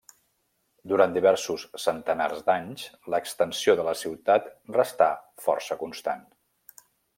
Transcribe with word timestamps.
Durant 0.91 1.11
diversos 1.17 1.65
centenars 1.83 2.39
d'anys, 2.47 2.87
l'extensió 3.15 3.77
de 3.81 3.87
la 3.89 3.95
ciutat 4.01 4.49
restà 4.81 5.13
força 5.47 5.81
constant. 5.85 6.27